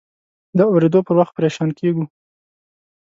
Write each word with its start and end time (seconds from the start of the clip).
د 0.57 0.59
اورېدو 0.71 0.99
پر 1.07 1.15
وخت 1.19 1.33
پریشان 1.37 1.69
کېږو. 1.79 2.03